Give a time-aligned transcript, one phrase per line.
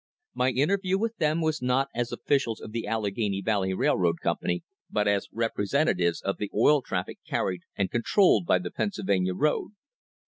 [0.33, 5.07] My interview with them was not as officials of the Allegheny Valley Railroad Company, but
[5.07, 9.73] as representatives of the oil traffic carried and controlled by the Pennsylvania road.